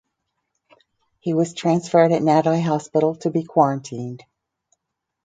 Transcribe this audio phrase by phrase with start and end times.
[1.19, 4.23] He was transferred at Nadi hospital to be quarantined.